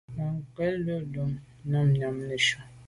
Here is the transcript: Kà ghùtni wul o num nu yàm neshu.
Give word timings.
Kà 0.15 0.25
ghùtni 0.55 0.93
wul 1.11 1.15
o 1.23 1.25
num 1.69 1.87
nu 1.89 1.95
yàm 2.01 2.15
neshu. 2.27 2.57